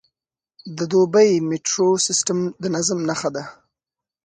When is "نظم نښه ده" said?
2.75-3.43